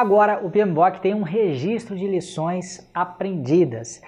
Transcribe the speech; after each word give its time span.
Agora, 0.00 0.38
o 0.46 0.48
PMBOK 0.48 1.00
tem 1.00 1.12
um 1.12 1.24
registro 1.24 1.96
de 1.96 2.06
lições 2.06 2.88
aprendidas. 2.94 4.00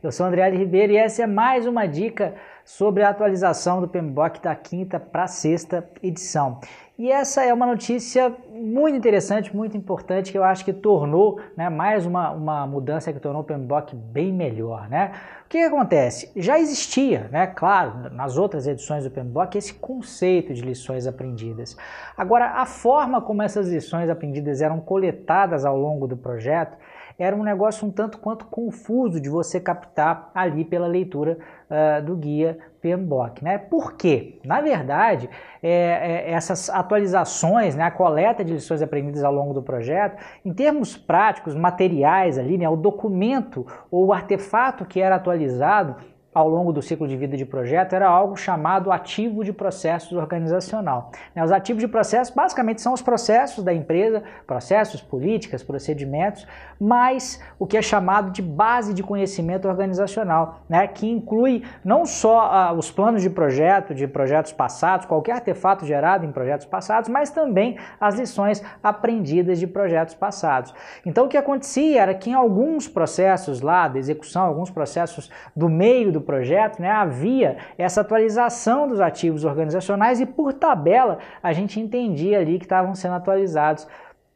Eu 0.00 0.12
sou 0.12 0.24
André 0.24 0.48
Ribeiro 0.50 0.92
e 0.92 0.96
essa 0.96 1.24
é 1.24 1.26
mais 1.26 1.66
uma 1.66 1.84
dica 1.84 2.36
sobre 2.64 3.02
a 3.02 3.08
atualização 3.08 3.80
do 3.80 3.88
PMBOK 3.88 4.40
da 4.40 4.54
quinta 4.54 5.00
para 5.00 5.26
sexta 5.26 5.84
edição. 6.00 6.60
E 6.96 7.10
essa 7.10 7.42
é 7.42 7.52
uma 7.52 7.66
notícia 7.66 8.32
muito 8.62 8.96
interessante, 8.96 9.54
muito 9.54 9.76
importante, 9.76 10.30
que 10.30 10.38
eu 10.38 10.44
acho 10.44 10.64
que 10.64 10.72
tornou 10.72 11.40
né, 11.56 11.68
mais 11.68 12.06
uma, 12.06 12.30
uma 12.30 12.66
mudança 12.66 13.12
que 13.12 13.18
tornou 13.18 13.42
o 13.42 13.44
PMBOK 13.44 13.96
bem 13.96 14.32
melhor. 14.32 14.88
Né? 14.88 15.12
O 15.44 15.48
que, 15.48 15.58
que, 15.58 15.64
acontece? 15.64 16.30
Já 16.36 16.58
existia, 16.58 17.28
né, 17.32 17.48
claro, 17.48 18.10
nas 18.12 18.38
outras 18.38 18.66
edições 18.66 19.02
do 19.02 19.10
PMBOK, 19.10 19.58
esse 19.58 19.74
conceito 19.74 20.54
de 20.54 20.62
lições 20.62 21.06
aprendidas. 21.06 21.76
Agora, 22.16 22.50
a 22.50 22.64
forma 22.64 23.20
como 23.20 23.42
essas 23.42 23.68
lições 23.68 24.08
aprendidas 24.08 24.62
eram 24.62 24.80
coletadas 24.80 25.64
ao 25.64 25.76
longo 25.76 26.06
do 26.06 26.16
projeto 26.16 26.76
era 27.18 27.36
um 27.36 27.42
negócio 27.42 27.86
um 27.86 27.90
tanto 27.90 28.18
quanto 28.18 28.46
confuso 28.46 29.20
de 29.20 29.28
você 29.28 29.60
captar 29.60 30.30
ali 30.34 30.64
pela 30.64 30.86
leitura 30.86 31.38
uh, 31.72 32.02
do 32.02 32.14
guia 32.14 32.58
PMBOK. 32.82 33.42
Né? 33.42 33.56
Por 33.56 33.94
quê? 33.94 34.38
Na 34.44 34.60
verdade, 34.60 35.30
é, 35.62 36.26
é, 36.26 36.30
essas 36.32 36.68
atualizações, 36.68 37.74
né, 37.74 37.84
a 37.84 37.90
coleta 37.90 38.44
de 38.44 38.52
lições 38.52 38.82
aprendidas 38.82 39.24
ao 39.24 39.32
longo 39.32 39.54
do 39.54 39.62
projeto, 39.62 40.22
em 40.44 40.52
termos 40.52 40.96
práticos, 40.96 41.54
materiais 41.54 42.38
ali, 42.38 42.58
né, 42.58 42.68
o 42.68 42.76
documento 42.76 43.66
ou 43.90 44.06
o 44.06 44.12
artefato 44.12 44.84
que 44.84 45.00
era 45.00 45.16
atualizado, 45.16 45.96
ao 46.34 46.48
longo 46.48 46.72
do 46.72 46.80
ciclo 46.80 47.06
de 47.06 47.16
vida 47.16 47.36
de 47.36 47.44
projeto 47.44 47.92
era 47.92 48.08
algo 48.08 48.36
chamado 48.36 48.90
ativo 48.90 49.44
de 49.44 49.52
processos 49.52 50.12
organizacional. 50.12 51.10
Né, 51.34 51.44
os 51.44 51.52
ativos 51.52 51.82
de 51.82 51.88
processo 51.88 52.34
basicamente 52.34 52.80
são 52.80 52.94
os 52.94 53.02
processos 53.02 53.62
da 53.62 53.72
empresa, 53.72 54.22
processos, 54.46 55.02
políticas, 55.02 55.62
procedimentos, 55.62 56.46
mas 56.80 57.40
o 57.58 57.66
que 57.66 57.76
é 57.76 57.82
chamado 57.82 58.30
de 58.30 58.40
base 58.40 58.94
de 58.94 59.02
conhecimento 59.02 59.68
organizacional, 59.68 60.62
né, 60.68 60.86
que 60.86 61.08
inclui 61.08 61.64
não 61.84 62.06
só 62.06 62.72
uh, 62.72 62.78
os 62.78 62.90
planos 62.90 63.20
de 63.20 63.28
projeto, 63.28 63.94
de 63.94 64.06
projetos 64.06 64.52
passados, 64.52 65.04
qualquer 65.04 65.32
artefato 65.32 65.84
gerado 65.84 66.24
em 66.24 66.32
projetos 66.32 66.66
passados, 66.66 67.10
mas 67.10 67.30
também 67.30 67.76
as 68.00 68.14
lições 68.14 68.62
aprendidas 68.82 69.58
de 69.58 69.66
projetos 69.66 70.14
passados. 70.14 70.72
Então 71.04 71.26
o 71.26 71.28
que 71.28 71.36
acontecia 71.36 72.00
era 72.00 72.14
que 72.14 72.30
em 72.30 72.34
alguns 72.34 72.88
processos 72.88 73.60
lá 73.60 73.86
da 73.86 73.98
execução, 73.98 74.44
alguns 74.44 74.70
processos 74.70 75.30
do 75.54 75.68
meio 75.68 76.10
do 76.10 76.21
projeto, 76.22 76.80
né, 76.80 76.90
havia 76.90 77.56
essa 77.76 78.00
atualização 78.00 78.88
dos 78.88 79.00
ativos 79.00 79.44
organizacionais 79.44 80.20
e 80.20 80.26
por 80.26 80.52
tabela 80.52 81.18
a 81.42 81.52
gente 81.52 81.80
entendia 81.80 82.38
ali 82.38 82.58
que 82.58 82.64
estavam 82.64 82.94
sendo 82.94 83.14
atualizados 83.14 83.86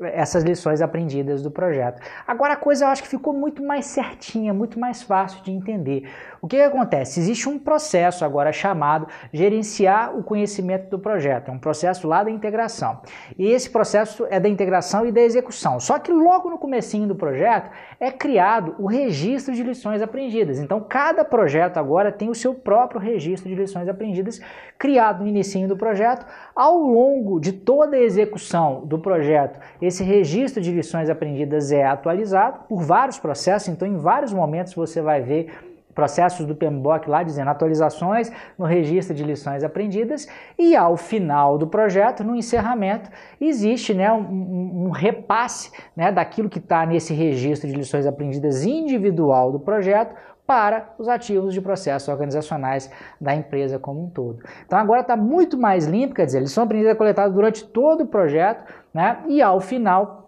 essas 0.00 0.44
lições 0.44 0.80
aprendidas 0.80 1.42
do 1.42 1.50
projeto. 1.50 2.00
Agora 2.24 2.52
a 2.52 2.56
coisa 2.56 2.84
eu 2.84 2.88
acho 2.88 3.02
que 3.02 3.08
ficou 3.08 3.32
muito 3.34 3.64
mais 3.64 3.86
certinha, 3.86 4.54
muito 4.54 4.78
mais 4.78 5.02
fácil 5.02 5.42
de 5.42 5.50
entender. 5.50 6.08
O 6.40 6.46
que, 6.46 6.56
que, 6.56 6.62
acontece? 6.62 7.18
Existe 7.18 7.48
um 7.48 7.58
processo 7.58 8.24
agora 8.24 8.52
chamado 8.52 9.08
gerenciar 9.32 10.16
o 10.16 10.22
conhecimento 10.22 10.88
do 10.88 11.00
projeto, 11.00 11.48
é 11.48 11.52
um 11.52 11.58
processo 11.58 12.06
lá 12.06 12.22
da 12.22 12.30
integração. 12.30 13.00
E 13.36 13.46
esse 13.46 13.68
processo 13.68 14.24
é 14.30 14.38
da 14.38 14.48
integração 14.48 15.04
e 15.04 15.10
da 15.10 15.20
execução. 15.20 15.80
Só 15.80 15.98
que 15.98 16.12
logo 16.12 16.48
no 16.48 16.58
comecinho 16.58 17.08
do 17.08 17.16
projeto 17.16 17.70
é 17.98 18.12
criado 18.12 18.76
o 18.78 18.86
registro 18.86 19.52
de 19.52 19.64
lições 19.64 20.00
aprendidas. 20.00 20.60
Então 20.60 20.80
cada 20.80 21.24
projeto 21.24 21.78
agora 21.78 22.12
tem 22.12 22.30
o 22.30 22.34
seu 22.34 22.54
próprio 22.54 23.00
registro 23.00 23.48
de 23.48 23.56
lições 23.56 23.88
aprendidas 23.88 24.40
criado 24.78 25.22
no 25.22 25.28
início 25.28 25.48
do 25.66 25.76
projeto. 25.76 26.26
Ao 26.54 26.76
longo 26.76 27.40
de 27.40 27.52
toda 27.52 27.96
a 27.96 28.00
execução 28.00 28.84
do 28.84 28.98
projeto, 28.98 29.58
esse 29.88 30.04
registro 30.04 30.62
de 30.62 30.70
lições 30.70 31.10
aprendidas 31.10 31.72
é 31.72 31.84
atualizado 31.84 32.60
por 32.68 32.82
vários 32.82 33.18
processos, 33.18 33.68
então 33.68 33.86
em 33.88 33.96
vários 33.96 34.32
momentos 34.32 34.74
você 34.74 35.00
vai 35.02 35.20
ver 35.20 35.77
processos 35.98 36.46
do 36.46 36.54
PMBOK 36.54 37.10
lá 37.10 37.24
dizendo 37.24 37.50
atualizações 37.50 38.30
no 38.56 38.64
registro 38.64 39.16
de 39.16 39.24
lições 39.24 39.64
aprendidas 39.64 40.28
e 40.56 40.76
ao 40.76 40.96
final 40.96 41.58
do 41.58 41.66
projeto, 41.66 42.22
no 42.22 42.36
encerramento, 42.36 43.10
existe 43.40 43.92
né, 43.92 44.12
um, 44.12 44.84
um 44.86 44.90
repasse 44.90 45.72
né, 45.96 46.12
daquilo 46.12 46.48
que 46.48 46.60
está 46.60 46.86
nesse 46.86 47.12
registro 47.12 47.68
de 47.68 47.74
lições 47.74 48.06
aprendidas 48.06 48.64
individual 48.64 49.50
do 49.50 49.58
projeto 49.58 50.14
para 50.46 50.94
os 51.00 51.08
ativos 51.08 51.52
de 51.52 51.60
processos 51.60 52.08
organizacionais 52.08 52.88
da 53.20 53.34
empresa 53.34 53.76
como 53.76 54.04
um 54.04 54.08
todo. 54.08 54.38
Então 54.64 54.78
agora 54.78 55.00
está 55.00 55.16
muito 55.16 55.58
mais 55.58 55.84
limpo, 55.84 56.14
quer 56.14 56.26
dizer, 56.26 56.38
lição 56.38 56.62
aprendida 56.62 56.94
coletada 56.94 57.28
durante 57.28 57.66
todo 57.66 58.04
o 58.04 58.06
projeto, 58.06 58.64
né? 58.94 59.18
E 59.26 59.42
ao 59.42 59.58
final 59.60 60.27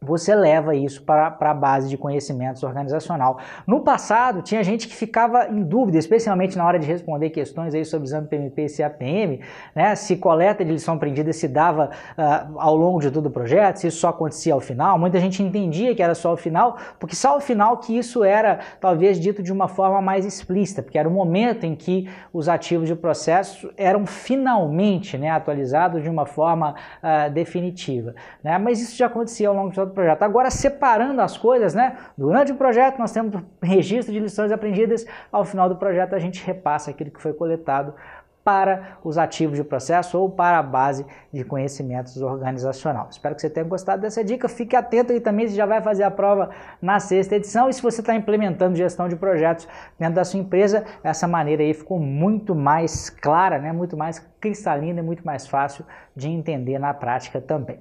você 0.00 0.34
leva 0.34 0.74
isso 0.76 1.02
para, 1.02 1.36
a 1.40 1.54
base 1.54 1.88
de 1.88 1.96
conhecimentos 1.96 2.62
organizacional. 2.62 3.38
No 3.66 3.80
passado, 3.80 4.42
tinha 4.42 4.62
gente 4.62 4.86
que 4.86 4.94
ficava 4.94 5.48
em 5.48 5.62
dúvida, 5.62 5.98
especialmente 5.98 6.56
na 6.56 6.64
hora 6.64 6.78
de 6.78 6.86
responder 6.86 7.30
questões 7.30 7.74
aí 7.74 7.84
sobre 7.84 8.06
exame 8.06 8.28
PMP 8.28 8.66
e 8.66 8.76
CAPM, 8.76 9.40
né, 9.74 9.94
se 9.94 10.16
coleta 10.16 10.64
de 10.64 10.70
lição 10.70 10.94
aprendida 10.94 11.32
se 11.32 11.48
dava 11.48 11.90
uh, 12.16 12.58
ao 12.58 12.76
longo 12.76 13.00
de 13.00 13.10
todo 13.10 13.26
o 13.26 13.30
projeto, 13.30 13.76
se 13.76 13.88
isso 13.88 13.98
só 13.98 14.08
acontecia 14.08 14.54
ao 14.54 14.60
final. 14.60 14.98
Muita 14.98 15.18
gente 15.18 15.42
entendia 15.42 15.94
que 15.94 16.02
era 16.02 16.14
só 16.14 16.30
ao 16.30 16.36
final, 16.36 16.76
porque 16.98 17.16
só 17.16 17.30
ao 17.30 17.40
final 17.40 17.78
que 17.78 17.96
isso 17.96 18.22
era 18.22 18.60
talvez 18.80 19.18
dito 19.18 19.42
de 19.42 19.52
uma 19.52 19.68
forma 19.68 20.00
mais 20.00 20.24
explícita, 20.24 20.82
porque 20.82 20.98
era 20.98 21.08
o 21.08 21.12
momento 21.12 21.64
em 21.64 21.74
que 21.74 22.08
os 22.32 22.48
ativos 22.48 22.88
de 22.88 22.94
processo 22.94 23.72
eram 23.76 24.06
finalmente 24.06 25.18
né, 25.18 25.30
atualizados 25.30 26.02
de 26.02 26.08
uma 26.08 26.26
forma 26.26 26.74
uh, 27.02 27.30
definitiva. 27.30 28.14
Né? 28.42 28.56
Mas 28.58 28.80
isso 28.80 28.96
já 28.96 29.06
acontecia 29.06 29.48
ao 29.48 29.54
longo 29.54 29.70
de 29.70 29.87
projeto. 29.90 30.22
Agora, 30.22 30.50
separando 30.50 31.20
as 31.20 31.36
coisas, 31.36 31.74
né? 31.74 31.96
Durante 32.16 32.52
o 32.52 32.56
projeto, 32.56 32.98
nós 32.98 33.12
temos 33.12 33.42
registro 33.62 34.12
de 34.12 34.20
lições 34.20 34.52
aprendidas. 34.52 35.06
Ao 35.32 35.44
final 35.44 35.68
do 35.68 35.76
projeto, 35.76 36.14
a 36.14 36.18
gente 36.18 36.44
repassa 36.44 36.90
aquilo 36.90 37.10
que 37.10 37.20
foi 37.20 37.32
coletado 37.32 37.94
para 38.48 38.96
os 39.04 39.18
ativos 39.18 39.58
de 39.58 39.62
processo 39.64 40.18
ou 40.18 40.30
para 40.30 40.58
a 40.58 40.62
base 40.62 41.04
de 41.30 41.44
conhecimentos 41.44 42.16
organizacional. 42.22 43.08
Espero 43.10 43.34
que 43.34 43.42
você 43.42 43.50
tenha 43.50 43.66
gostado 43.66 44.02
dessa 44.02 44.24
dica. 44.24 44.48
Fique 44.48 44.74
atento 44.74 45.12
aí 45.12 45.20
também, 45.20 45.46
você 45.46 45.54
já 45.54 45.66
vai 45.66 45.82
fazer 45.82 46.02
a 46.02 46.10
prova 46.10 46.50
na 46.80 46.98
sexta 46.98 47.36
edição. 47.36 47.68
E 47.68 47.74
se 47.74 47.82
você 47.82 48.00
está 48.00 48.14
implementando 48.14 48.76
gestão 48.76 49.08
de 49.08 49.16
projetos 49.16 49.68
dentro 49.98 50.14
da 50.14 50.24
sua 50.24 50.40
empresa, 50.40 50.84
essa 51.02 51.28
maneira 51.28 51.62
aí 51.62 51.74
ficou 51.74 51.98
muito 51.98 52.54
mais 52.54 53.10
clara, 53.10 53.58
né? 53.58 53.72
muito 53.72 53.96
mais 53.96 54.18
cristalina 54.40 55.00
e 55.00 55.02
muito 55.02 55.26
mais 55.26 55.46
fácil 55.46 55.84
de 56.14 56.28
entender 56.28 56.78
na 56.78 56.94
prática 56.94 57.40
também. 57.40 57.78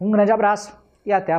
Um 0.00 0.10
grande 0.10 0.32
abraço 0.32 0.78
e 1.04 1.12
até 1.12 1.32
a 1.32 1.38